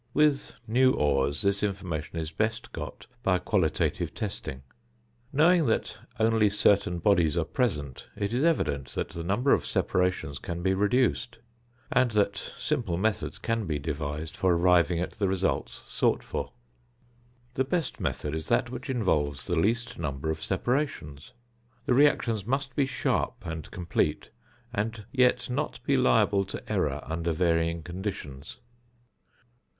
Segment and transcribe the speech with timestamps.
[0.15, 4.63] With new ores this information is best got by a qualitative testing.
[5.31, 10.39] Knowing that only certain bodies are present, it is evident that the number of separations
[10.39, 11.37] can be reduced,
[11.91, 16.51] and that simple methods can be devised for arriving at the results sought for.
[17.53, 21.31] The best method is that which involves the least number of separations.
[21.85, 24.31] The reactions must be sharp and complete,
[24.73, 28.57] and yet not be liable to error under varying conditions.